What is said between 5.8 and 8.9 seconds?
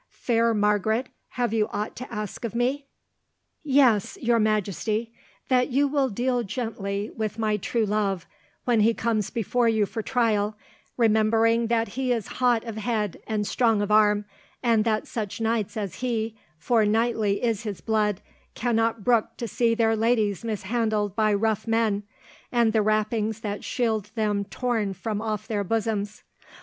will deal gently with my true love when